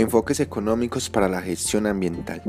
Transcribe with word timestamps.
Enfoques 0.00 0.40
económicos 0.40 1.08
para 1.08 1.26
la 1.26 1.40
gestión 1.40 1.86
ambiental. 1.86 2.42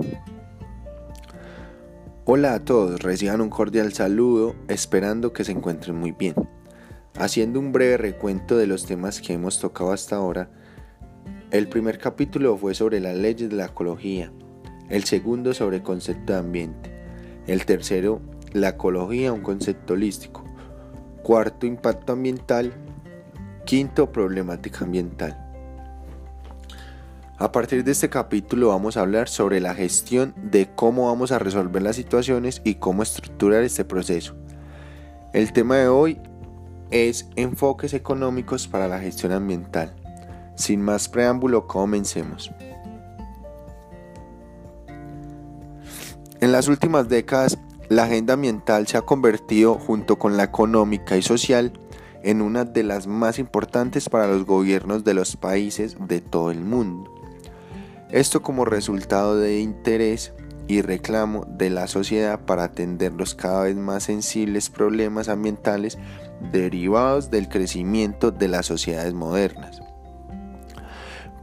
Hola 2.26 2.55
a 2.55 2.65
todos, 2.65 3.01
reciban 3.01 3.39
un 3.39 3.49
cordial 3.49 3.94
saludo, 3.94 4.54
esperando 4.67 5.31
que 5.31 5.46
se 5.46 5.54
encuentren 5.54 5.96
muy 5.96 6.12
bien. 6.12 6.36
Haciendo 7.18 7.62
un 7.62 7.71
breve 7.71 7.96
recuento 7.96 8.57
de 8.57 8.68
los 8.68 8.86
temas 8.86 9.22
que 9.22 9.31
hemos 9.31 9.62
tocado 9.62 9.94
hasta 9.94 10.18
ahora, 10.18 10.49
el 11.51 11.69
primer 11.69 11.99
capítulo 11.99 12.58
fue 12.58 12.73
sobre 12.73 12.99
las 12.99 13.15
leyes 13.15 13.50
de 13.50 13.55
la 13.55 13.68
ecología, 13.68 14.29
el 14.90 15.05
segundo 15.05 15.54
sobre 15.54 15.77
el 15.77 15.83
concepto 15.83 16.34
de 16.34 16.40
ambiente, 16.40 16.91
el 17.48 17.66
tercero 17.66 18.20
la 18.52 18.70
ecología, 18.70 19.32
un 19.32 19.41
concepto 19.41 19.94
holístico, 19.94 20.44
cuarto 21.23 21.66
impacto 21.66 22.12
ambiental, 22.12 22.73
quinto 23.66 24.12
problemática 24.12 24.84
ambiental. 24.84 25.47
A 27.40 27.52
partir 27.52 27.84
de 27.84 27.91
este 27.91 28.09
capítulo 28.09 28.70
vamos 28.70 28.98
a 28.98 29.02
hablar 29.02 29.30
sobre 29.30 29.62
la 29.62 29.76
gestión 29.76 30.34
de 30.41 30.73
cómo 30.73 31.05
vamos 31.05 31.32
a 31.32 31.38
resolver 31.38 31.84
las 31.84 31.96
situaciones 31.96 32.62
y 32.63 32.76
cómo 32.76 33.04
estructurar 33.04 33.62
este 33.62 33.86
proceso. 33.86 34.36
El 35.34 35.54
tema 35.54 35.76
de 35.76 35.88
hoy 35.88 36.20
es 36.90 37.30
enfoques 37.36 37.94
económicos 37.94 38.68
para 38.68 38.88
la 38.88 38.98
gestión 39.00 39.34
ambiental. 39.34 39.94
Sin 40.55 40.82
más 40.82 41.10
preámbulo, 41.10 41.68
comencemos. 41.68 42.50
En 46.41 46.52
las 46.52 46.68
últimas 46.68 47.08
décadas, 47.08 47.60
la 47.88 48.05
agenda 48.05 48.34
ambiental 48.34 48.88
se 48.88 48.98
ha 48.98 49.04
convertido, 49.04 49.76
junto 49.76 50.18
con 50.18 50.38
la 50.38 50.44
económica 50.44 51.16
y 51.18 51.22
social, 51.22 51.72
en 52.24 52.41
una 52.41 52.66
de 52.66 52.82
las 52.82 53.05
más 53.05 53.38
importantes 53.38 54.10
para 54.10 54.26
los 54.26 54.44
gobiernos 54.44 55.04
de 55.04 55.13
los 55.13 55.38
países 55.38 55.98
de 56.08 56.20
todo 56.20 56.49
el 56.49 56.62
mundo. 56.62 57.16
Esto 58.12 58.41
como 58.41 58.63
resultado 58.63 59.38
de 59.38 59.60
interés 59.60 60.32
y 60.70 60.82
reclamo 60.82 61.46
de 61.50 61.70
la 61.70 61.88
sociedad 61.88 62.40
para 62.40 62.64
atender 62.64 63.12
los 63.12 63.36
cada 63.36 63.64
vez 63.64 63.76
más 63.76 64.03
sensibles 64.03 64.69
problemas 64.69 65.27
ambientales 65.27 65.97
derivados 66.53 67.30
del 67.31 67.49
crecimiento 67.49 68.31
de 68.31 68.47
las 68.47 68.66
sociedades 68.66 69.14
modernas. 69.14 69.81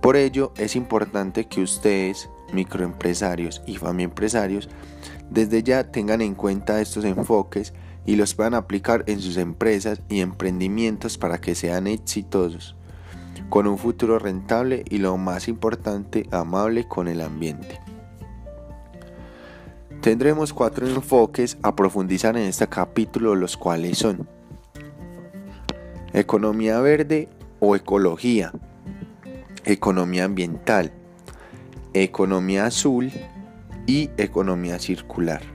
Por 0.01 0.17
ello 0.17 0.55
es 0.56 0.75
importante 0.75 1.47
que 1.47 1.61
ustedes, 1.61 2.31
microempresarios 2.55 3.62
y 3.67 3.77
familiaempresarios, 3.77 4.71
desde 5.28 5.62
ya 5.62 5.91
tengan 5.91 6.23
en 6.23 6.34
cuenta 6.34 6.81
estos 6.81 7.05
enfoques 7.05 7.75
y 8.06 8.17
los 8.17 8.34
puedan 8.34 8.55
aplicar 8.55 9.05
en 9.06 9.21
sus 9.21 9.37
empresas 9.37 10.01
y 10.09 10.21
emprendimientos 10.21 11.19
para 11.19 11.43
que 11.43 11.55
sean 11.55 11.87
exitosos 11.87 12.75
con 13.49 13.67
un 13.67 13.79
futuro 13.79 14.19
rentable 14.19 14.85
y 14.89 14.99
lo 14.99 15.17
más 15.17 15.49
importante, 15.49 16.29
amable 16.31 16.87
con 16.89 17.09
el 17.09 17.21
ambiente. 17.21 17.81
Tendremos 20.01 20.53
cuatro 20.53 20.87
enfoques 20.87 21.57
a 21.62 21.75
profundizar 21.75 22.37
en 22.37 22.43
este 22.43 22.67
capítulo, 22.67 23.35
los 23.35 23.57
cuales 23.57 23.97
son 23.97 24.29
economía 26.12 26.79
verde 26.81 27.29
o 27.59 27.75
ecología, 27.75 28.53
economía 29.65 30.25
ambiental, 30.25 30.93
economía 31.95 32.67
azul 32.67 33.11
y 33.87 34.11
economía 34.19 34.79
circular. 34.79 35.53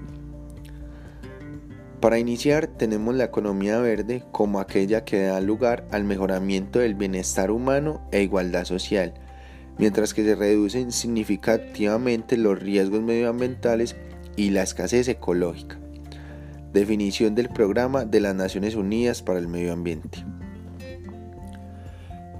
Para 1.99 2.17
iniciar 2.17 2.67
tenemos 2.67 3.13
la 3.15 3.25
economía 3.25 3.77
verde 3.79 4.23
como 4.31 4.61
aquella 4.61 5.03
que 5.03 5.23
da 5.23 5.41
lugar 5.41 5.85
al 5.91 6.05
mejoramiento 6.05 6.79
del 6.79 6.95
bienestar 6.95 7.51
humano 7.51 8.01
e 8.13 8.21
igualdad 8.21 8.63
social, 8.63 9.13
mientras 9.77 10.13
que 10.13 10.23
se 10.23 10.35
reducen 10.35 10.93
significativamente 10.93 12.37
los 12.37 12.57
riesgos 12.57 13.01
medioambientales 13.01 13.97
y 14.37 14.51
la 14.51 14.63
escasez 14.63 15.09
ecológica. 15.09 15.77
Definición 16.71 17.35
del 17.35 17.49
Programa 17.49 18.05
de 18.05 18.21
las 18.21 18.35
Naciones 18.35 18.75
Unidas 18.75 19.21
para 19.21 19.39
el 19.39 19.49
Medio 19.49 19.73
Ambiente. 19.73 20.23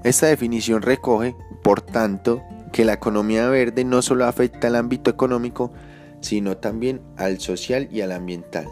Esta 0.06 0.28
definición 0.28 0.82
recoge, 0.82 1.36
por 1.64 1.82
tanto, 1.82 2.42
que 2.72 2.86
la 2.86 2.94
economía 2.94 3.50
verde 3.50 3.84
no 3.84 4.02
solo 4.02 4.26
afecta 4.26 4.68
al 4.68 4.78
ámbito 4.78 5.12
económico, 5.12 5.74
sino 6.22 6.56
también 6.56 7.02
al 7.18 7.42
social 7.42 7.90
y 7.92 8.00
al 8.00 8.14
ambiental. 8.14 8.70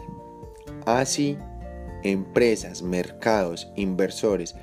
Así, 0.88 1.36
empresas, 2.02 2.80
mercados, 2.80 3.70
inversores 3.76 4.54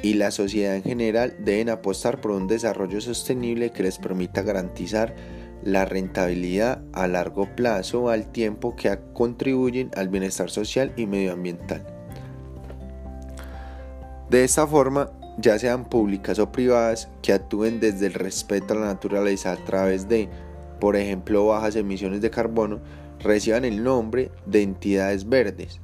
y 0.00 0.14
la 0.14 0.30
sociedad 0.30 0.74
en 0.74 0.82
general 0.82 1.36
deben 1.38 1.68
apostar 1.68 2.22
por 2.22 2.30
un 2.30 2.46
desarrollo 2.46 2.98
sostenible 3.02 3.70
que 3.70 3.82
les 3.82 3.98
permita 3.98 4.40
garantizar 4.40 5.14
la 5.62 5.84
rentabilidad 5.84 6.80
a 6.94 7.06
largo 7.08 7.46
plazo 7.56 8.08
al 8.08 8.32
tiempo 8.32 8.74
que 8.74 8.98
contribuyen 9.12 9.90
al 9.96 10.08
bienestar 10.08 10.48
social 10.48 10.94
y 10.96 11.04
medioambiental. 11.04 11.84
De 14.30 14.44
esta 14.44 14.66
forma, 14.66 15.10
ya 15.36 15.58
sean 15.58 15.84
públicas 15.84 16.38
o 16.38 16.50
privadas, 16.50 17.10
que 17.20 17.34
actúen 17.34 17.80
desde 17.80 18.06
el 18.06 18.14
respeto 18.14 18.72
a 18.72 18.78
la 18.78 18.86
naturaleza 18.86 19.52
a 19.52 19.62
través 19.62 20.08
de, 20.08 20.30
por 20.80 20.96
ejemplo, 20.96 21.48
bajas 21.48 21.76
emisiones 21.76 22.22
de 22.22 22.30
carbono, 22.30 22.80
reciban 23.22 23.64
el 23.64 23.82
nombre 23.82 24.30
de 24.46 24.62
entidades 24.62 25.28
verdes, 25.28 25.80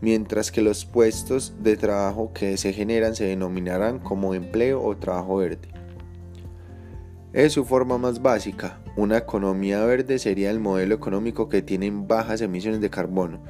mientras 0.00 0.50
que 0.50 0.62
los 0.62 0.84
puestos 0.84 1.54
de 1.60 1.76
trabajo 1.76 2.32
que 2.32 2.56
se 2.56 2.72
generan 2.72 3.14
se 3.14 3.24
denominarán 3.24 3.98
como 3.98 4.34
empleo 4.34 4.82
o 4.82 4.96
trabajo 4.96 5.36
verde. 5.36 5.68
Es 7.32 7.52
su 7.52 7.64
forma 7.64 7.98
más 7.98 8.22
básica. 8.22 8.80
Una 8.96 9.18
economía 9.18 9.84
verde 9.84 10.18
sería 10.18 10.50
el 10.50 10.58
modelo 10.58 10.94
económico 10.94 11.48
que 11.48 11.60
tiene 11.60 11.90
bajas 11.92 12.40
emisiones 12.40 12.80
de 12.80 12.88
carbono, 12.88 13.40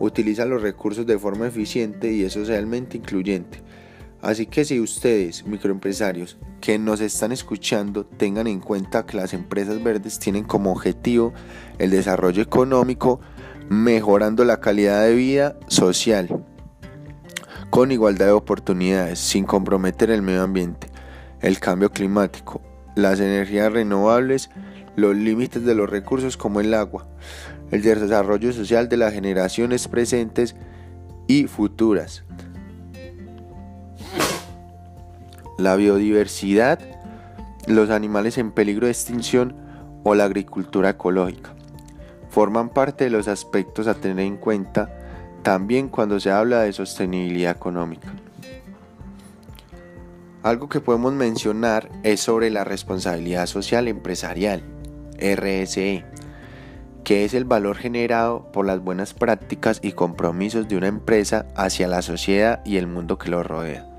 utiliza 0.00 0.46
los 0.46 0.62
recursos 0.62 1.06
de 1.06 1.18
forma 1.18 1.46
eficiente 1.46 2.10
y 2.12 2.24
es 2.24 2.32
socialmente 2.32 2.96
incluyente, 2.96 3.58
Así 4.22 4.46
que 4.46 4.66
si 4.66 4.80
ustedes, 4.80 5.46
microempresarios, 5.46 6.36
que 6.60 6.78
nos 6.78 7.00
están 7.00 7.32
escuchando, 7.32 8.04
tengan 8.04 8.46
en 8.46 8.60
cuenta 8.60 9.06
que 9.06 9.16
las 9.16 9.32
empresas 9.32 9.82
verdes 9.82 10.18
tienen 10.18 10.44
como 10.44 10.72
objetivo 10.72 11.32
el 11.78 11.90
desarrollo 11.90 12.42
económico, 12.42 13.20
mejorando 13.70 14.44
la 14.44 14.60
calidad 14.60 15.04
de 15.04 15.14
vida 15.14 15.56
social, 15.68 16.44
con 17.70 17.92
igualdad 17.92 18.26
de 18.26 18.32
oportunidades, 18.32 19.18
sin 19.18 19.44
comprometer 19.44 20.10
el 20.10 20.20
medio 20.20 20.42
ambiente, 20.42 20.88
el 21.40 21.58
cambio 21.58 21.90
climático, 21.90 22.60
las 22.96 23.20
energías 23.20 23.72
renovables, 23.72 24.50
los 24.96 25.16
límites 25.16 25.64
de 25.64 25.74
los 25.74 25.88
recursos 25.88 26.36
como 26.36 26.60
el 26.60 26.74
agua, 26.74 27.08
el 27.70 27.80
desarrollo 27.80 28.52
social 28.52 28.90
de 28.90 28.98
las 28.98 29.14
generaciones 29.14 29.88
presentes 29.88 30.56
y 31.26 31.46
futuras 31.46 32.24
la 35.60 35.76
biodiversidad, 35.76 36.80
los 37.66 37.90
animales 37.90 38.38
en 38.38 38.50
peligro 38.50 38.86
de 38.86 38.92
extinción 38.92 39.54
o 40.02 40.14
la 40.14 40.24
agricultura 40.24 40.90
ecológica. 40.90 41.54
Forman 42.30 42.70
parte 42.70 43.04
de 43.04 43.10
los 43.10 43.28
aspectos 43.28 43.86
a 43.86 43.94
tener 43.94 44.24
en 44.24 44.36
cuenta 44.36 44.90
también 45.42 45.88
cuando 45.88 46.20
se 46.20 46.30
habla 46.30 46.60
de 46.60 46.72
sostenibilidad 46.72 47.56
económica. 47.56 48.12
Algo 50.42 50.68
que 50.68 50.80
podemos 50.80 51.12
mencionar 51.12 51.90
es 52.02 52.20
sobre 52.20 52.50
la 52.50 52.64
responsabilidad 52.64 53.46
social 53.46 53.88
empresarial, 53.88 54.62
RSE, 55.18 56.04
que 57.04 57.24
es 57.24 57.34
el 57.34 57.44
valor 57.44 57.76
generado 57.76 58.50
por 58.52 58.64
las 58.64 58.80
buenas 58.80 59.12
prácticas 59.12 59.80
y 59.82 59.92
compromisos 59.92 60.68
de 60.68 60.76
una 60.76 60.86
empresa 60.86 61.46
hacia 61.56 61.88
la 61.88 62.00
sociedad 62.00 62.62
y 62.64 62.76
el 62.78 62.86
mundo 62.86 63.18
que 63.18 63.28
lo 63.28 63.42
rodea. 63.42 63.89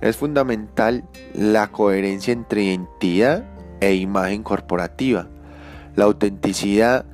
Es 0.00 0.16
fundamental 0.16 1.04
la 1.34 1.72
coherencia 1.72 2.32
entre 2.32 2.64
identidad 2.64 3.44
e 3.80 3.94
imagen 3.94 4.42
corporativa, 4.42 5.28
la 5.94 6.04
autenticidad, 6.04 7.06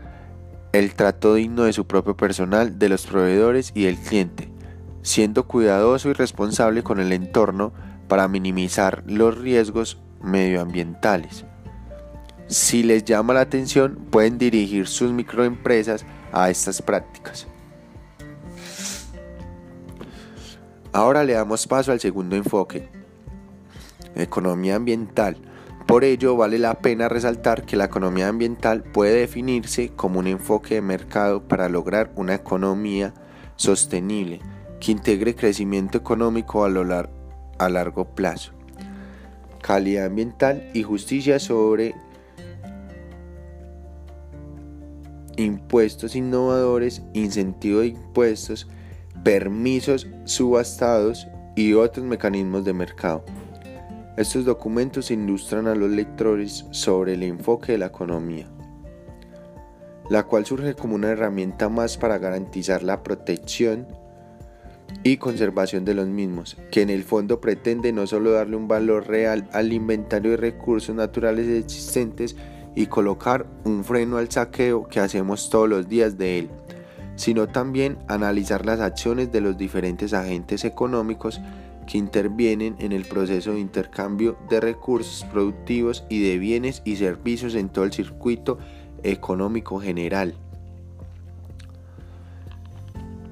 el 0.73 0.95
trato 0.95 1.35
digno 1.35 1.65
de 1.65 1.73
su 1.73 1.87
propio 1.87 2.17
personal, 2.17 2.79
de 2.79 2.89
los 2.89 3.07
proveedores 3.07 3.73
y 3.75 3.85
del 3.85 3.97
cliente, 3.97 4.49
siendo 5.03 5.47
cuidadoso 5.47 6.09
y 6.09 6.13
responsable 6.13 6.83
con 6.83 6.99
el 6.99 7.13
entorno 7.13 7.73
para 8.09 8.29
minimizar 8.29 9.05
los 9.07 9.39
riesgos 9.39 9.99
medioambientales. 10.23 11.45
Si 12.49 12.83
les 12.83 13.05
llama 13.05 13.35
la 13.35 13.41
atención, 13.43 13.97
pueden 14.11 14.39
dirigir 14.39 14.87
sus 14.87 15.13
microempresas 15.13 16.05
a 16.33 16.51
estas 16.51 16.83
prácticas. 16.83 17.47
Ahora 20.93 21.25
le 21.25 21.33
damos 21.33 21.67
paso 21.67 21.91
al 21.91 22.01
segundo 22.01 22.37
enfoque, 22.37 22.89
economía 24.15 24.77
ambiental. 24.77 25.37
Por 25.87 26.05
ello 26.05 26.37
vale 26.37 26.59
la 26.59 26.81
pena 26.81 27.09
resaltar 27.09 27.65
que 27.65 27.77
la 27.77 27.87
economía 27.87 28.29
ambiental 28.29 28.83
puede 28.83 29.21
definirse 29.21 29.89
como 29.91 30.19
un 30.19 30.27
enfoque 30.27 30.77
de 30.77 30.83
mercado 30.83 31.43
para 31.49 31.69
lograr 31.69 32.13
una 32.15 32.35
economía 32.35 33.15
sostenible 33.57 34.41
que 34.81 34.93
integre 34.93 35.35
crecimiento 35.35 35.97
económico 35.97 36.65
a, 36.65 37.09
a 37.59 37.69
largo 37.69 38.05
plazo. 38.15 38.53
calidad 39.63 40.07
ambiental 40.07 40.71
y 40.75 40.83
justicia 40.83 41.39
sobre 41.39 41.95
impuestos 45.37 46.15
innovadores, 46.17 47.03
incentivo 47.15 47.81
de 47.81 47.89
impuestos, 47.89 48.69
permisos 49.23 50.09
subastados 50.25 51.29
y 51.55 51.75
otros 51.75 52.05
mecanismos 52.05 52.65
de 52.65 52.73
mercado. 52.73 53.25
Estos 54.17 54.45
documentos 54.45 55.11
ilustran 55.11 55.67
a 55.67 55.75
los 55.75 55.91
lectores 55.91 56.67
sobre 56.71 57.15
el 57.15 57.23
enfoque 57.23 57.73
de 57.73 57.79
la 57.79 57.87
economía, 57.87 58.47
la 60.11 60.25
cual 60.25 60.45
surge 60.45 60.75
como 60.75 60.95
una 60.97 61.11
herramienta 61.11 61.69
más 61.69 61.97
para 61.97 62.19
garantizar 62.19 62.83
la 62.83 63.03
protección 63.03 63.87
y 65.05 65.17
conservación 65.17 65.85
de 65.85 65.95
los 65.95 66.07
mismos, 66.09 66.57
que 66.71 66.83
en 66.83 66.91
el 66.91 67.05
fondo 67.05 67.41
pretende 67.41 67.93
no 67.93 68.07
solo 68.07 68.33
darle 68.33 68.57
un 68.57 68.69
valor 68.69 69.09
real 69.09 69.49
al 69.53 69.73
inventario 69.73 70.33
de 70.33 70.37
recursos 70.37 70.95
naturales 70.95 71.49
existentes 71.49 72.37
y 72.75 72.87
colocar 72.87 73.47
un 73.65 73.85
freno 73.85 74.19
al 74.19 74.31
saqueo 74.31 74.87
que 74.89 75.01
hacemos 75.01 75.51
todos 75.51 75.69
los 75.69 75.89
días 75.89 76.19
de 76.19 76.41
él, 76.41 76.51
sino 77.23 77.47
también 77.47 77.99
analizar 78.09 78.67
las 78.67 78.81
acciones 78.81 79.31
de 79.31 79.41
los 79.41 79.57
diferentes 79.57 80.13
agentes 80.13 80.65
económicos 80.65 81.41
que 81.87 81.97
intervienen 81.97 82.75
en 82.81 82.91
el 82.91 83.05
proceso 83.05 83.53
de 83.53 83.61
intercambio 83.61 84.37
de 84.51 84.59
recursos 84.59 85.25
productivos 85.31 86.05
y 86.09 86.21
de 86.21 86.39
bienes 86.39 86.83
y 86.85 86.97
servicios 86.97 87.55
en 87.55 87.69
todo 87.69 87.85
el 87.85 87.93
circuito 87.93 88.59
económico 89.05 89.79
general. 89.79 90.35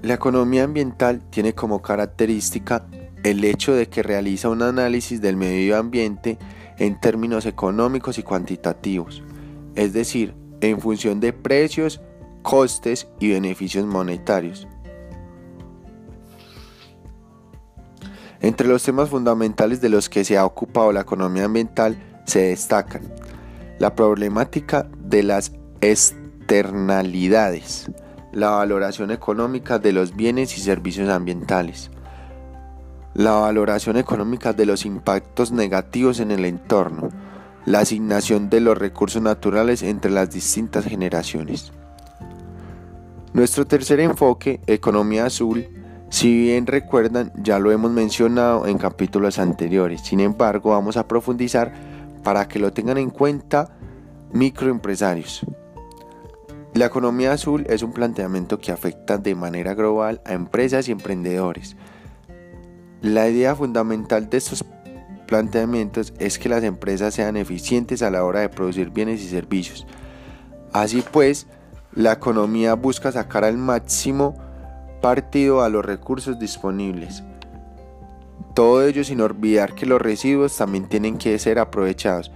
La 0.03 0.15
economía 0.15 0.63
ambiental 0.63 1.21
tiene 1.29 1.57
como 1.57 1.83
característica 1.83 2.87
el 3.25 3.43
hecho 3.43 3.75
de 3.75 3.89
que 3.89 4.05
realiza 4.05 4.51
un 4.51 4.63
análisis 4.63 5.21
del 5.21 5.37
medio 5.37 5.77
ambiente 5.77 6.39
en 6.79 7.01
términos 7.01 7.45
económicos 7.45 8.19
y 8.19 8.23
cuantitativos, 8.23 9.25
es 9.75 9.93
decir, 9.93 10.33
en 10.61 10.81
función 10.81 11.19
de 11.19 11.33
precios, 11.33 12.01
costes 12.43 13.09
y 13.19 13.31
beneficios 13.31 13.87
monetarios. 13.87 14.69
Entre 18.41 18.67
los 18.67 18.83
temas 18.83 19.11
fundamentales 19.11 19.81
de 19.81 19.91
los 19.91 20.09
que 20.09 20.25
se 20.25 20.39
ha 20.39 20.47
ocupado 20.47 20.93
la 20.93 21.03
economía 21.03 21.45
ambiental 21.45 21.97
se 22.25 22.49
destacan 22.49 23.03
la 23.79 23.95
problemática 23.95 24.89
de 24.99 25.23
las 25.23 25.53
externalidades, 25.81 27.91
la 28.33 28.51
valoración 28.51 29.11
económica 29.11 29.79
de 29.79 29.93
los 29.93 30.15
bienes 30.15 30.57
y 30.59 30.61
servicios 30.61 31.09
ambientales, 31.09 31.91
la 33.15 33.33
valoración 33.33 33.97
económica 33.97 34.53
de 34.53 34.67
los 34.67 34.85
impactos 34.85 35.51
negativos 35.51 36.21
en 36.21 36.31
el 36.31 36.45
entorno, 36.45 37.09
la 37.65 37.81
asignación 37.81 38.51
de 38.51 38.61
los 38.61 38.77
recursos 38.77 39.23
naturales 39.23 39.83
entre 39.83 40.11
las 40.11 40.31
distintas 40.31 40.85
generaciones. 40.85 41.73
Nuestro 43.33 43.65
tercer 43.65 44.01
enfoque, 44.01 44.61
economía 44.67 45.27
azul, 45.27 45.69
si 46.09 46.37
bien 46.37 46.67
recuerdan, 46.67 47.33
ya 47.37 47.61
lo 47.61 47.71
hemos 47.71 47.93
mencionado 47.93 48.67
en 48.67 48.77
capítulos 48.77 49.39
anteriores, 49.39 50.01
sin 50.01 50.19
embargo 50.19 50.71
vamos 50.71 50.97
a 50.97 51.07
profundizar 51.07 51.73
para 52.25 52.49
que 52.49 52.59
lo 52.59 52.73
tengan 52.73 52.99
en 52.99 53.11
cuenta 53.11 53.77
microempresarios. 54.33 55.47
La 56.75 56.87
economía 56.87 57.33
azul 57.33 57.65
es 57.69 57.85
un 57.85 57.93
planteamiento 57.93 58.59
que 58.59 58.73
afecta 58.73 59.19
de 59.19 59.37
manera 59.37 59.75
global 59.75 60.21
a 60.25 60.33
empresas 60.33 60.89
y 60.89 60.93
emprendedores. 60.93 61.77
La 63.01 63.29
idea 63.29 63.55
fundamental 63.55 64.29
de 64.29 64.39
estos 64.39 64.65
planteamientos 65.29 66.13
es 66.19 66.39
que 66.39 66.49
las 66.49 66.65
empresas 66.65 67.15
sean 67.15 67.37
eficientes 67.37 68.03
a 68.03 68.11
la 68.11 68.25
hora 68.25 68.41
de 68.41 68.49
producir 68.49 68.91
bienes 68.91 69.23
y 69.23 69.29
servicios. 69.29 69.87
Así 70.73 71.05
pues, 71.13 71.47
la 71.93 72.13
economía 72.13 72.75
busca 72.75 73.11
sacar 73.11 73.45
al 73.45 73.59
máximo 73.59 74.37
partido 75.01 75.63
a 75.63 75.69
los 75.69 75.85
recursos 75.85 76.39
disponibles. 76.39 77.23
Todo 78.55 78.85
ello 78.85 79.03
sin 79.05 79.21
olvidar 79.21 79.75
que 79.75 79.87
los 79.87 80.01
residuos 80.01 80.57
también 80.57 80.89
tienen 80.89 81.19
que 81.19 81.39
ser 81.39 81.59
aprovechados. 81.59 82.31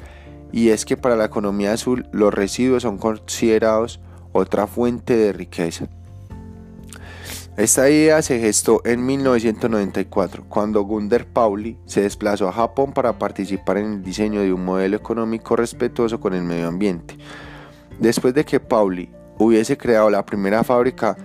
Y 0.52 0.70
es 0.70 0.84
que 0.84 0.96
para 0.96 1.16
la 1.16 1.26
economía 1.26 1.72
azul 1.72 2.06
los 2.12 2.32
residuos 2.32 2.82
son 2.82 2.98
considerados 2.98 4.00
otra 4.32 4.66
fuente 4.66 5.16
de 5.16 5.32
riqueza. 5.32 5.88
Esta 7.56 7.88
idea 7.88 8.20
se 8.22 8.40
gestó 8.40 8.80
en 8.84 9.06
1994, 9.06 10.44
cuando 10.48 10.82
Gunder 10.82 11.24
Pauli 11.26 11.78
se 11.86 12.00
desplazó 12.00 12.48
a 12.48 12.52
Japón 12.52 12.92
para 12.92 13.16
participar 13.16 13.78
en 13.78 13.92
el 13.92 14.02
diseño 14.02 14.40
de 14.40 14.52
un 14.52 14.64
modelo 14.64 14.96
económico 14.96 15.54
respetuoso 15.54 16.18
con 16.18 16.34
el 16.34 16.42
medio 16.42 16.66
ambiente. 16.66 17.16
Después 18.00 18.34
de 18.34 18.44
que 18.44 18.58
Pauli 18.58 19.08
hubiese 19.38 19.76
creado 19.76 20.10
la 20.10 20.24
primera 20.24 20.64
fábrica 20.64 21.16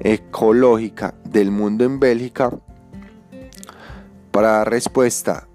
ecológica 0.00 1.14
del 1.24 1.50
mundo 1.50 1.84
en 1.84 1.98
Bélgica, 1.98 2.50
para 4.30 4.50
dar 4.50 4.70
respuesta 4.70 5.48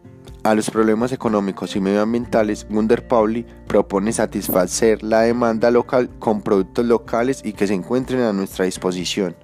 a 0.43 0.55
los 0.55 0.69
problemas 0.69 1.13
económicos 1.13 1.75
y 1.77 1.79
medioambientales, 1.79 2.67
Wunder 2.69 3.07
Pauli 3.07 3.45
propone 3.65 4.11
satisfacer 4.11 5.01
la 5.01 5.21
demanda 5.21 5.71
local 5.71 6.09
con 6.19 6.41
productos 6.41 6.85
locales 6.85 7.41
y 7.45 7.53
que 7.53 7.65
se 7.65 7.73
encuentren 7.73 8.19
a 8.21 8.33
nuestra 8.33 8.65
disposición. 8.65 9.37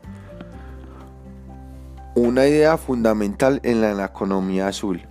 Una 2.15 2.47
idea 2.47 2.75
fundamental 2.77 3.61
en 3.63 3.79
la, 3.79 4.03
economía 4.03 4.67
azul 4.67 5.07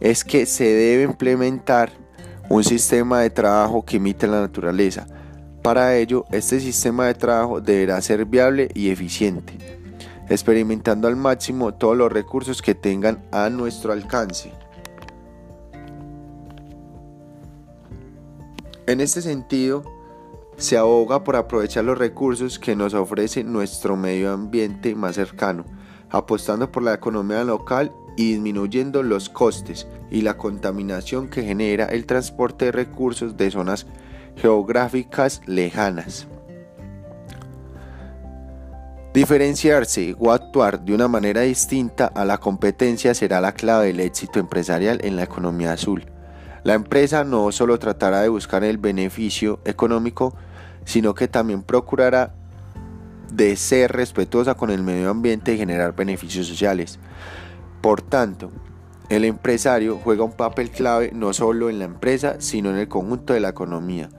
es 0.00 0.22
que 0.22 0.44
se 0.44 0.64
debe 0.64 1.04
implementar 1.04 1.92
un 2.50 2.62
sistema 2.62 3.20
de 3.20 3.30
trabajo 3.30 3.86
que 3.86 3.96
imite 3.96 4.26
la 4.26 4.42
naturaleza. 4.42 5.06
Para 5.66 5.96
ello, 5.96 6.26
este 6.30 6.60
sistema 6.60 7.06
de 7.06 7.14
trabajo 7.14 7.60
deberá 7.60 8.00
ser 8.00 8.24
viable 8.24 8.68
y 8.72 8.90
eficiente, 8.90 9.58
experimentando 10.28 11.08
al 11.08 11.16
máximo 11.16 11.74
todos 11.74 11.96
los 11.96 12.12
recursos 12.12 12.62
que 12.62 12.76
tengan 12.76 13.24
a 13.32 13.50
nuestro 13.50 13.92
alcance. 13.92 14.52
En 18.86 19.00
este 19.00 19.20
sentido, 19.20 19.82
se 20.56 20.78
aboga 20.78 21.24
por 21.24 21.34
aprovechar 21.34 21.82
los 21.82 21.98
recursos 21.98 22.60
que 22.60 22.76
nos 22.76 22.94
ofrece 22.94 23.42
nuestro 23.42 23.96
medio 23.96 24.32
ambiente 24.32 24.94
más 24.94 25.16
cercano, 25.16 25.64
apostando 26.10 26.70
por 26.70 26.84
la 26.84 26.94
economía 26.94 27.42
local 27.42 27.90
y 28.16 28.34
disminuyendo 28.34 29.02
los 29.02 29.28
costes 29.28 29.88
y 30.12 30.20
la 30.20 30.36
contaminación 30.36 31.26
que 31.26 31.42
genera 31.42 31.86
el 31.86 32.06
transporte 32.06 32.66
de 32.66 32.70
recursos 32.70 33.36
de 33.36 33.50
zonas 33.50 33.88
geográficas 34.36 35.40
lejanas. 35.46 36.26
Diferenciarse 39.14 40.14
o 40.18 40.30
actuar 40.30 40.84
de 40.84 40.94
una 40.94 41.08
manera 41.08 41.40
distinta 41.40 42.06
a 42.06 42.26
la 42.26 42.36
competencia 42.36 43.14
será 43.14 43.40
la 43.40 43.52
clave 43.52 43.86
del 43.86 44.00
éxito 44.00 44.38
empresarial 44.38 45.00
en 45.02 45.16
la 45.16 45.22
economía 45.22 45.72
azul. 45.72 46.04
La 46.64 46.74
empresa 46.74 47.24
no 47.24 47.50
solo 47.50 47.78
tratará 47.78 48.20
de 48.20 48.28
buscar 48.28 48.62
el 48.62 48.76
beneficio 48.76 49.60
económico, 49.64 50.34
sino 50.84 51.14
que 51.14 51.28
también 51.28 51.62
procurará 51.62 52.34
de 53.32 53.56
ser 53.56 53.92
respetuosa 53.92 54.54
con 54.54 54.70
el 54.70 54.82
medio 54.82 55.08
ambiente 55.08 55.54
y 55.54 55.58
generar 55.58 55.96
beneficios 55.96 56.46
sociales. 56.46 56.98
Por 57.80 58.02
tanto, 58.02 58.50
el 59.08 59.24
empresario 59.24 59.98
juega 60.02 60.24
un 60.24 60.32
papel 60.32 60.70
clave 60.70 61.10
no 61.14 61.32
solo 61.32 61.70
en 61.70 61.78
la 61.78 61.84
empresa, 61.84 62.36
sino 62.40 62.70
en 62.70 62.76
el 62.76 62.88
conjunto 62.88 63.32
de 63.32 63.40
la 63.40 63.50
economía, 63.50 64.10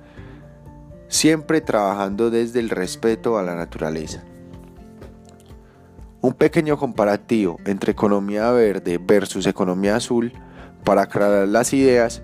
siempre 1.08 1.62
trabajando 1.62 2.30
desde 2.30 2.60
el 2.60 2.70
respeto 2.70 3.38
a 3.38 3.44
la 3.44 3.56
naturaleza. 3.56 4.24
Un 6.22 6.34
pequeño 6.34 6.78
comparativo 6.78 7.58
entre 7.66 7.92
economía 7.92 8.52
verde 8.52 8.98
versus 8.98 9.46
economía 9.46 9.96
azul 9.96 10.34
para 10.84 11.04
aclarar 11.04 11.48
las 11.48 11.74
ideas 11.74 12.22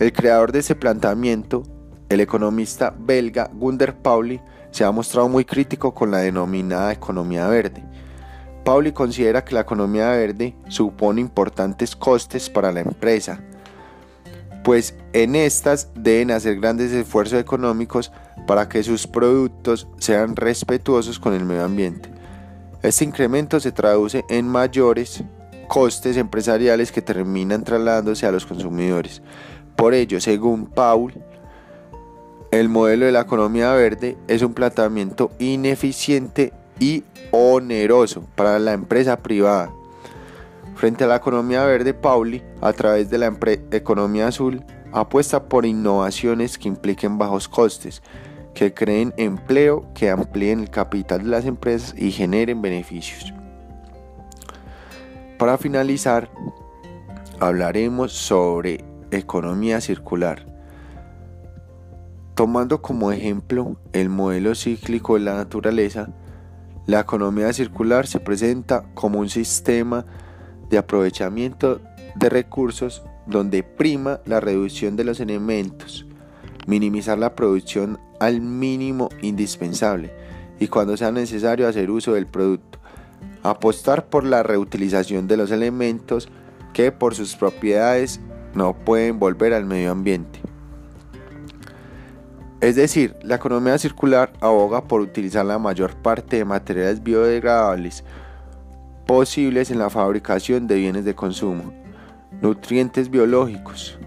el 0.00 0.14
creador 0.14 0.50
de 0.50 0.60
ese 0.60 0.74
planteamiento, 0.74 1.62
el 2.08 2.20
economista 2.20 2.94
belga 2.98 3.50
Gunder 3.52 3.94
Pauli, 3.94 4.40
se 4.70 4.82
ha 4.82 4.90
mostrado 4.90 5.28
muy 5.28 5.44
crítico 5.44 5.92
con 5.92 6.10
la 6.10 6.18
denominada 6.18 6.90
economía 6.90 7.46
verde. 7.48 7.84
Pauli 8.64 8.92
considera 8.92 9.44
que 9.44 9.54
la 9.54 9.60
economía 9.60 10.08
verde 10.10 10.56
supone 10.68 11.20
importantes 11.20 11.94
costes 11.94 12.48
para 12.48 12.72
la 12.72 12.80
empresa, 12.80 13.42
pues 14.62 14.94
en 15.12 15.36
estas 15.36 15.88
deben 15.94 16.30
hacer 16.30 16.60
grandes 16.60 16.92
esfuerzos 16.92 17.40
económicos 17.40 18.12
para 18.46 18.68
que 18.68 18.82
sus 18.82 19.06
productos 19.06 19.88
sean 19.98 20.36
respetuosos 20.36 21.18
con 21.18 21.34
el 21.34 21.44
medio 21.44 21.64
ambiente. 21.64 22.10
Este 22.82 23.04
incremento 23.04 23.60
se 23.60 23.72
traduce 23.72 24.24
en 24.28 24.48
mayores 24.48 25.22
costes 25.68 26.16
empresariales 26.16 26.92
que 26.92 27.02
terminan 27.02 27.62
trasladándose 27.62 28.26
a 28.26 28.32
los 28.32 28.46
consumidores. 28.46 29.22
Por 29.76 29.94
ello, 29.94 30.20
según 30.20 30.66
Paul, 30.66 31.14
el 32.50 32.68
modelo 32.68 33.06
de 33.06 33.12
la 33.12 33.20
economía 33.20 33.72
verde 33.74 34.16
es 34.26 34.42
un 34.42 34.54
planteamiento 34.54 35.30
ineficiente 35.38 36.52
y 36.80 37.04
oneroso 37.30 38.24
para 38.34 38.58
la 38.58 38.72
empresa 38.72 39.18
privada. 39.18 39.72
Frente 40.80 41.04
a 41.04 41.08
la 41.08 41.16
economía 41.16 41.62
verde, 41.66 41.92
Pauli, 41.92 42.42
a 42.62 42.72
través 42.72 43.10
de 43.10 43.18
la 43.18 43.30
economía 43.70 44.28
azul, 44.28 44.64
apuesta 44.92 45.46
por 45.46 45.66
innovaciones 45.66 46.56
que 46.56 46.68
impliquen 46.68 47.18
bajos 47.18 47.48
costes, 47.48 48.02
que 48.54 48.72
creen 48.72 49.12
empleo, 49.18 49.84
que 49.92 50.08
amplíen 50.08 50.60
el 50.60 50.70
capital 50.70 51.24
de 51.24 51.28
las 51.28 51.44
empresas 51.44 51.94
y 51.98 52.10
generen 52.12 52.62
beneficios. 52.62 53.34
Para 55.38 55.58
finalizar, 55.58 56.30
hablaremos 57.40 58.12
sobre 58.12 58.82
economía 59.10 59.82
circular. 59.82 60.46
Tomando 62.34 62.80
como 62.80 63.12
ejemplo 63.12 63.76
el 63.92 64.08
modelo 64.08 64.54
cíclico 64.54 65.12
de 65.16 65.20
la 65.20 65.34
naturaleza, 65.34 66.08
la 66.86 67.00
economía 67.00 67.52
circular 67.52 68.06
se 68.06 68.18
presenta 68.18 68.84
como 68.94 69.18
un 69.18 69.28
sistema 69.28 70.06
de 70.70 70.78
aprovechamiento 70.78 71.80
de 72.14 72.28
recursos 72.28 73.02
donde 73.26 73.62
prima 73.62 74.20
la 74.24 74.40
reducción 74.40 74.96
de 74.96 75.04
los 75.04 75.20
elementos, 75.20 76.06
minimizar 76.66 77.18
la 77.18 77.34
producción 77.34 77.98
al 78.18 78.40
mínimo 78.40 79.08
indispensable 79.22 80.12
y 80.58 80.68
cuando 80.68 80.96
sea 80.96 81.10
necesario 81.10 81.68
hacer 81.68 81.90
uso 81.90 82.12
del 82.14 82.26
producto, 82.26 82.78
apostar 83.42 84.06
por 84.06 84.24
la 84.24 84.42
reutilización 84.42 85.26
de 85.26 85.36
los 85.36 85.50
elementos 85.50 86.28
que 86.72 86.92
por 86.92 87.14
sus 87.14 87.36
propiedades 87.36 88.20
no 88.54 88.74
pueden 88.74 89.18
volver 89.18 89.54
al 89.54 89.64
medio 89.64 89.90
ambiente. 89.90 90.40
Es 92.60 92.76
decir, 92.76 93.16
la 93.22 93.36
economía 93.36 93.78
circular 93.78 94.34
aboga 94.40 94.84
por 94.84 95.00
utilizar 95.00 95.46
la 95.46 95.58
mayor 95.58 95.96
parte 95.96 96.36
de 96.36 96.44
materiales 96.44 97.02
biodegradables 97.02 98.04
posibles 99.10 99.72
en 99.72 99.80
la 99.80 99.90
fabricación 99.90 100.68
de 100.68 100.76
bienes 100.76 101.04
de 101.04 101.16
consumo, 101.16 101.72
nutrientes 102.40 103.10
biológicos, 103.10 103.98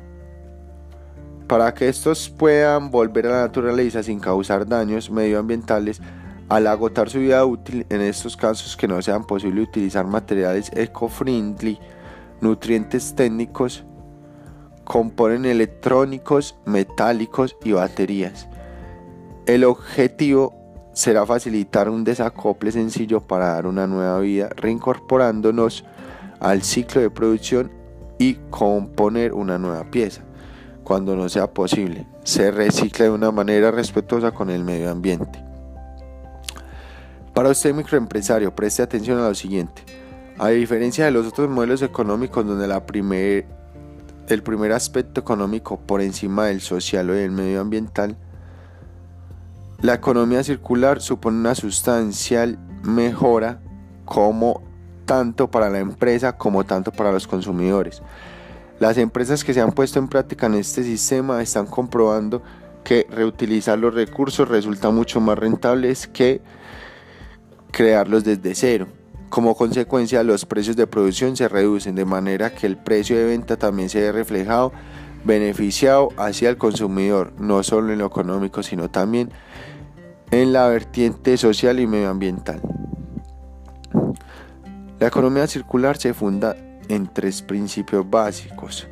para 1.45 1.74
que 1.74 1.89
estos 1.89 2.29
puedan 2.29 2.89
volver 2.89 3.27
a 3.27 3.31
la 3.31 3.41
naturaleza 3.41 4.01
sin 4.01 4.22
causar 4.22 4.65
daños 4.65 5.12
medioambientales 5.12 6.00
al 6.48 6.67
agotar 6.67 7.10
su 7.10 7.19
vida 7.19 7.43
útil, 7.43 7.86
en 7.89 8.00
estos 8.00 8.38
casos 8.38 8.77
que 8.77 8.88
no 8.88 9.01
sean 9.01 9.25
posible 9.25 9.63
utilizar 9.63 10.07
materiales 10.07 10.72
eco-friendly, 10.74 11.77
nutrientes 12.39 13.13
técnicos, 13.13 13.83
componen 14.86 15.43
electrónicos, 15.43 16.55
metálicos 16.65 17.57
y 17.65 17.74
baterías. 17.74 18.48
El 19.48 19.65
objetivo 19.65 20.62
será 20.93 21.25
facilitar 21.25 21.89
un 21.89 22.03
desacople 22.03 22.71
sencillo 22.71 23.21
para 23.21 23.53
dar 23.55 23.65
una 23.67 23.88
nueva 23.88 24.19
vida, 24.19 24.50
reincorporándonos 24.55 25.83
al 26.39 26.62
ciclo 26.62 27.01
de 27.01 27.09
producción 27.09 27.71
y 28.19 28.35
componer 28.50 29.33
una 29.33 29.57
nueva 29.57 29.89
pieza. 29.89 30.21
Cuando 30.83 31.15
no 31.15 31.29
sea 31.29 31.51
posible, 31.51 32.05
se 32.23 32.51
recicla 32.51 33.05
de 33.05 33.12
una 33.12 33.31
manera 33.31 33.71
respetuosa 33.71 34.31
con 34.31 34.50
el 34.50 34.63
medio 34.63 34.91
ambiente. 34.91 35.43
Para 37.33 37.50
usted 37.50 37.73
microempresario, 37.73 38.53
preste 38.53 38.83
atención 38.83 39.19
a 39.19 39.29
lo 39.29 39.35
siguiente. 39.35 39.81
A 40.38 40.50
diferencia 40.50 41.05
de 41.05 41.12
los 41.12 41.27
otros 41.27 41.50
modelos 41.50 41.81
económicos 41.81 42.45
donde 42.45 42.67
la 42.67 42.85
primer, 42.85 43.45
el 44.27 44.43
primer 44.43 44.71
aspecto 44.73 45.21
económico 45.21 45.79
por 45.79 46.01
encima 46.01 46.47
del 46.47 46.62
social 46.62 47.09
o 47.09 47.13
del 47.13 47.31
medioambiental, 47.31 48.17
la 49.83 49.95
economía 49.95 50.41
circular 50.45 51.01
supone 51.01 51.37
una 51.37 51.55
sustancial 51.55 52.57
mejora 52.83 53.59
como 54.05 54.63
tanto 55.03 55.51
para 55.51 55.69
la 55.69 55.79
empresa 55.79 56.37
como 56.37 56.63
tanto 56.63 56.93
para 56.93 57.11
los 57.11 57.27
consumidores. 57.27 58.01
Las 58.79 58.97
empresas 58.97 59.43
que 59.43 59.53
se 59.53 59.59
han 59.59 59.73
puesto 59.73 59.99
en 59.99 60.07
práctica 60.07 60.45
en 60.45 60.53
este 60.53 60.83
sistema 60.83 61.41
están 61.41 61.65
comprobando 61.65 62.41
que 62.85 63.05
reutilizar 63.09 63.77
los 63.77 63.93
recursos 63.93 64.47
resulta 64.47 64.89
mucho 64.89 65.19
más 65.19 65.37
rentable 65.37 65.93
que 66.13 66.39
crearlos 67.71 68.23
desde 68.23 68.55
cero. 68.55 68.87
Como 69.27 69.53
consecuencia, 69.53 70.23
los 70.23 70.45
precios 70.45 70.77
de 70.77 70.87
producción 70.87 71.35
se 71.35 71.49
reducen 71.49 71.95
de 71.95 72.05
manera 72.05 72.55
que 72.55 72.67
el 72.67 72.77
precio 72.77 73.17
de 73.17 73.25
venta 73.25 73.57
también 73.57 73.89
se 73.89 73.99
ve 73.99 74.13
reflejado, 74.13 74.71
beneficiado 75.25 76.07
hacia 76.15 76.49
el 76.49 76.57
consumidor, 76.57 77.33
no 77.37 77.63
solo 77.63 77.91
en 77.91 77.99
lo 77.99 78.05
económico, 78.05 78.63
sino 78.63 78.89
también 78.89 79.29
en 80.33 80.51
la 80.51 80.67
vertiente 80.67 81.37
social 81.37 81.79
y 81.79 81.85
medioambiental. 81.85 82.59
La 84.99 85.07
economía 85.07 85.45
circular 85.45 85.97
se 85.97 86.15
funda 86.15 86.55
en 86.89 87.07
tres 87.07 87.43
principios 87.43 88.09
básicos. 88.09 88.87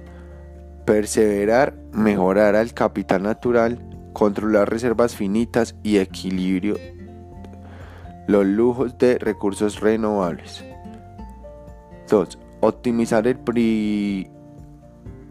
Perseverar, 0.85 1.75
mejorar 1.93 2.53
el 2.55 2.73
capital 2.73 3.23
natural, 3.23 3.79
controlar 4.13 4.69
reservas 4.69 5.15
finitas 5.15 5.75
y 5.81 5.97
equilibrio 5.97 6.75
los 8.27 8.45
lujos 8.45 8.97
de 8.99 9.17
recursos 9.17 9.79
renovables. 9.79 10.63
2. 12.07 12.37
Optimizar 12.61 13.25
el 13.25 13.39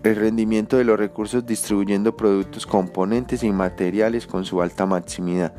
rendimiento 0.03 0.77
de 0.77 0.85
los 0.85 0.99
recursos 0.99 1.47
distribuyendo 1.47 2.17
productos, 2.17 2.67
componentes 2.67 3.45
y 3.45 3.53
materiales 3.53 4.27
con 4.27 4.45
su 4.45 4.61
alta 4.61 4.87
maximidad. 4.87 5.55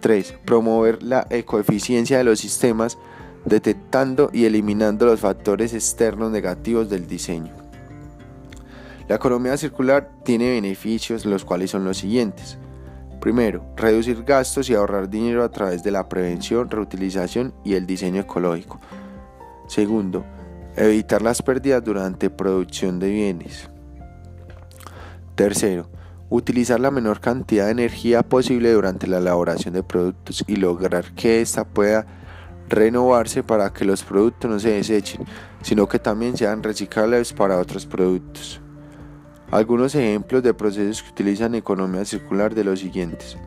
3. 0.00 0.34
Promover 0.44 1.02
la 1.02 1.26
ecoeficiencia 1.30 2.18
de 2.18 2.24
los 2.24 2.40
sistemas 2.40 2.98
detectando 3.44 4.30
y 4.32 4.44
eliminando 4.44 5.06
los 5.06 5.20
factores 5.20 5.74
externos 5.74 6.30
negativos 6.30 6.88
del 6.88 7.06
diseño. 7.06 7.52
La 9.08 9.16
economía 9.16 9.56
circular 9.56 10.10
tiene 10.24 10.50
beneficios 10.50 11.24
los 11.24 11.44
cuales 11.44 11.70
son 11.70 11.84
los 11.84 11.96
siguientes. 11.96 12.58
Primero, 13.20 13.64
reducir 13.76 14.22
gastos 14.22 14.68
y 14.70 14.74
ahorrar 14.74 15.08
dinero 15.08 15.42
a 15.42 15.50
través 15.50 15.82
de 15.82 15.90
la 15.90 16.08
prevención, 16.08 16.70
reutilización 16.70 17.54
y 17.64 17.74
el 17.74 17.86
diseño 17.86 18.20
ecológico. 18.20 18.78
Segundo, 19.66 20.24
evitar 20.76 21.22
las 21.22 21.42
pérdidas 21.42 21.82
durante 21.82 22.30
producción 22.30 22.98
de 22.98 23.10
bienes. 23.10 23.68
Tercero, 25.34 25.88
utilizar 26.30 26.78
la 26.78 26.90
menor 26.90 27.20
cantidad 27.20 27.66
de 27.66 27.72
energía 27.72 28.22
posible 28.22 28.72
durante 28.72 29.06
la 29.06 29.18
elaboración 29.18 29.74
de 29.74 29.82
productos 29.82 30.44
y 30.46 30.56
lograr 30.56 31.12
que 31.14 31.40
ésta 31.40 31.64
pueda 31.64 32.06
renovarse 32.68 33.42
para 33.42 33.72
que 33.72 33.84
los 33.84 34.02
productos 34.04 34.50
no 34.50 34.58
se 34.58 34.72
desechen, 34.72 35.24
sino 35.62 35.88
que 35.88 35.98
también 35.98 36.36
sean 36.36 36.62
reciclables 36.62 37.32
para 37.32 37.58
otros 37.58 37.86
productos. 37.86 38.60
Algunos 39.50 39.94
ejemplos 39.94 40.42
de 40.42 40.52
procesos 40.52 41.02
que 41.02 41.10
utilizan 41.10 41.54
economía 41.54 42.04
circular 42.04 42.54
de 42.54 42.64
los 42.64 42.80
siguientes. 42.80 43.38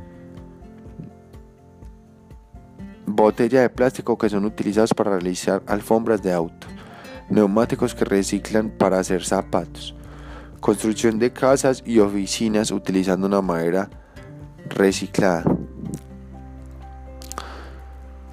Botella 3.05 3.61
de 3.61 3.69
plástico 3.69 4.17
que 4.17 4.29
son 4.29 4.45
utilizados 4.45 4.93
para 4.95 5.11
realizar 5.11 5.61
alfombras 5.67 6.23
de 6.23 6.33
auto. 6.33 6.65
Neumáticos 7.29 7.93
que 7.93 8.05
reciclan 8.05 8.71
para 8.71 8.97
hacer 8.97 9.23
zapatos 9.23 9.95
construcción 10.61 11.19
de 11.19 11.33
casas 11.33 11.83
y 11.85 11.99
oficinas 11.99 12.71
utilizando 12.71 13.27
una 13.27 13.41
madera 13.41 13.89
reciclada. 14.69 15.43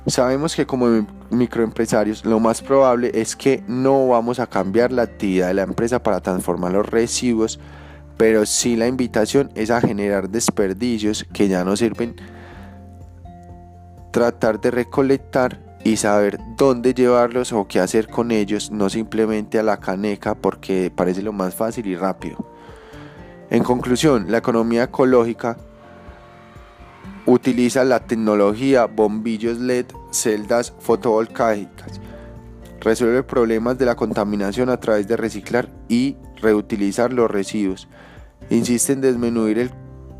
Sabemos 0.06 0.54
que 0.54 0.64
como 0.64 1.06
microempresarios 1.30 2.24
lo 2.24 2.38
más 2.38 2.62
probable 2.62 3.10
es 3.14 3.34
que 3.34 3.62
no 3.66 4.08
vamos 4.08 4.38
a 4.38 4.46
cambiar 4.46 4.92
la 4.92 5.02
actividad 5.02 5.48
de 5.48 5.54
la 5.54 5.62
empresa 5.62 6.02
para 6.02 6.20
transformar 6.20 6.72
los 6.72 6.88
residuos, 6.88 7.58
pero 8.16 8.46
sí 8.46 8.76
la 8.76 8.86
invitación 8.86 9.50
es 9.54 9.70
a 9.70 9.80
generar 9.80 10.30
desperdicios 10.30 11.26
que 11.32 11.48
ya 11.48 11.64
no 11.64 11.76
sirven, 11.76 12.16
tratar 14.12 14.60
de 14.60 14.70
recolectar 14.70 15.67
y 15.84 15.96
saber 15.96 16.38
dónde 16.56 16.94
llevarlos 16.94 17.52
o 17.52 17.66
qué 17.66 17.80
hacer 17.80 18.08
con 18.08 18.30
ellos, 18.30 18.70
no 18.70 18.90
simplemente 18.90 19.58
a 19.58 19.62
la 19.62 19.78
caneca 19.78 20.34
porque 20.34 20.92
parece 20.94 21.22
lo 21.22 21.32
más 21.32 21.54
fácil 21.54 21.86
y 21.86 21.96
rápido. 21.96 22.46
En 23.50 23.62
conclusión, 23.62 24.26
la 24.30 24.38
economía 24.38 24.84
ecológica 24.84 25.56
utiliza 27.26 27.84
la 27.84 28.00
tecnología 28.00 28.86
bombillos 28.86 29.58
LED, 29.58 29.86
celdas 30.10 30.74
fotovoltaicas, 30.78 32.00
resuelve 32.80 33.22
problemas 33.22 33.78
de 33.78 33.86
la 33.86 33.96
contaminación 33.96 34.70
a 34.70 34.78
través 34.80 35.08
de 35.08 35.16
reciclar 35.16 35.68
y 35.88 36.16
reutilizar 36.40 37.12
los 37.12 37.30
residuos, 37.30 37.88
insiste 38.50 38.92
en 38.92 39.00
disminuir 39.00 39.58
el 39.58 39.70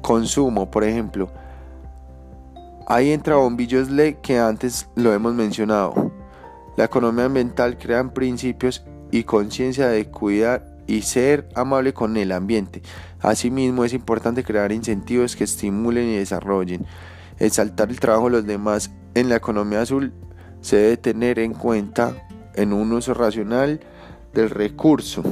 consumo, 0.02 0.70
por 0.70 0.84
ejemplo, 0.84 1.30
Ahí 2.90 3.12
entra 3.12 3.36
bombillos 3.36 3.90
LED 3.90 4.14
que 4.22 4.38
antes 4.38 4.88
lo 4.96 5.12
hemos 5.12 5.34
mencionado. 5.34 6.10
La 6.74 6.86
economía 6.86 7.26
ambiental 7.26 7.76
crea 7.76 8.14
principios 8.14 8.82
y 9.10 9.24
conciencia 9.24 9.88
de 9.88 10.08
cuidar 10.08 10.64
y 10.86 11.02
ser 11.02 11.50
amable 11.54 11.92
con 11.92 12.16
el 12.16 12.32
ambiente. 12.32 12.80
Asimismo 13.20 13.84
es 13.84 13.92
importante 13.92 14.42
crear 14.42 14.72
incentivos 14.72 15.36
que 15.36 15.44
estimulen 15.44 16.08
y 16.08 16.16
desarrollen. 16.16 16.86
Exaltar 17.38 17.90
el 17.90 18.00
trabajo 18.00 18.24
de 18.24 18.36
los 18.38 18.46
demás 18.46 18.90
en 19.14 19.28
la 19.28 19.36
economía 19.36 19.82
azul 19.82 20.14
se 20.62 20.76
debe 20.76 20.96
tener 20.96 21.38
en 21.40 21.52
cuenta 21.52 22.14
en 22.54 22.72
un 22.72 22.90
uso 22.94 23.12
racional 23.12 23.80
del 24.32 24.48
recurso. 24.48 25.22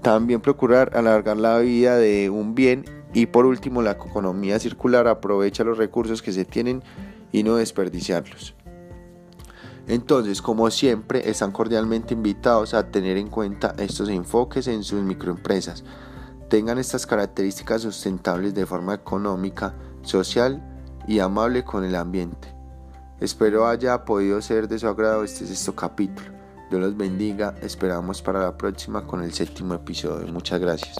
También 0.00 0.40
procurar 0.40 0.96
alargar 0.96 1.36
la 1.36 1.58
vida 1.58 1.98
de 1.98 2.30
un 2.30 2.54
bien 2.54 2.95
y 3.16 3.24
por 3.24 3.46
último 3.46 3.80
la 3.80 3.92
economía 3.92 4.58
circular 4.58 5.08
aprovecha 5.08 5.64
los 5.64 5.78
recursos 5.78 6.20
que 6.20 6.32
se 6.32 6.44
tienen 6.44 6.82
y 7.32 7.44
no 7.44 7.56
desperdiciarlos. 7.56 8.54
Entonces, 9.88 10.42
como 10.42 10.70
siempre, 10.70 11.30
están 11.30 11.50
cordialmente 11.50 12.12
invitados 12.12 12.74
a 12.74 12.90
tener 12.90 13.16
en 13.16 13.28
cuenta 13.28 13.74
estos 13.78 14.10
enfoques 14.10 14.68
en 14.68 14.84
sus 14.84 15.02
microempresas. 15.02 15.82
Tengan 16.50 16.76
estas 16.76 17.06
características 17.06 17.80
sustentables 17.80 18.52
de 18.52 18.66
forma 18.66 18.92
económica, 18.92 19.74
social 20.02 20.62
y 21.08 21.20
amable 21.20 21.64
con 21.64 21.84
el 21.84 21.94
ambiente. 21.94 22.54
Espero 23.18 23.66
haya 23.66 24.04
podido 24.04 24.42
ser 24.42 24.68
de 24.68 24.78
su 24.78 24.88
agrado 24.88 25.24
este 25.24 25.46
sexto 25.46 25.74
capítulo. 25.74 26.28
Dios 26.68 26.82
los 26.82 26.94
bendiga. 26.94 27.54
Esperamos 27.62 28.20
para 28.20 28.42
la 28.42 28.58
próxima 28.58 29.06
con 29.06 29.22
el 29.22 29.32
séptimo 29.32 29.72
episodio. 29.72 30.30
Muchas 30.30 30.60
gracias. 30.60 30.98